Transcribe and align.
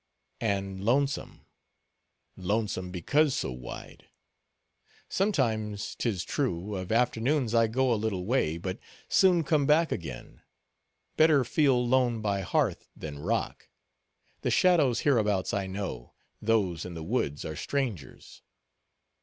"And 0.39 0.83
lonesome; 0.83 1.45
lonesome, 2.35 2.89
because 2.89 3.35
so 3.35 3.51
wide. 3.51 4.09
Sometimes, 5.07 5.93
'tis 5.93 6.23
true, 6.23 6.73
of 6.75 6.91
afternoons, 6.91 7.53
I 7.53 7.67
go 7.67 7.93
a 7.93 8.01
little 8.01 8.25
way; 8.25 8.57
but 8.57 8.79
soon 9.09 9.43
come 9.43 9.67
back 9.67 9.91
again. 9.91 10.41
Better 11.17 11.43
feel 11.43 11.87
lone 11.87 12.19
by 12.19 12.41
hearth, 12.41 12.89
than 12.95 13.19
rock. 13.19 13.69
The 14.41 14.49
shadows 14.49 15.01
hereabouts 15.01 15.53
I 15.53 15.67
know—those 15.67 16.83
in 16.83 16.95
the 16.95 17.03
woods 17.03 17.45
are 17.45 17.55
strangers." 17.55 18.41